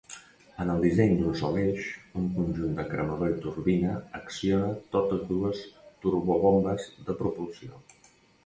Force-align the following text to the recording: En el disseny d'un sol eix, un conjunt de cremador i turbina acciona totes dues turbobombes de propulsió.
En 0.63 0.69
el 0.75 0.79
disseny 0.85 1.11
d'un 1.17 1.35
sol 1.41 1.57
eix, 1.63 1.89
un 2.21 2.29
conjunt 2.37 2.73
de 2.79 2.85
cremador 2.95 3.33
i 3.33 3.37
turbina 3.43 3.93
acciona 4.23 4.73
totes 4.97 5.23
dues 5.33 5.63
turbobombes 6.07 6.89
de 7.11 7.21
propulsió. 7.21 7.85